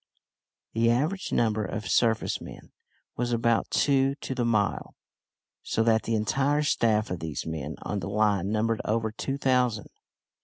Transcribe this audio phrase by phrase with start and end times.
[0.73, 2.71] The average number of surface men
[3.17, 4.95] was about two to the mile
[5.61, 9.89] so that the entire staff of these men on the line numbered over two thousand.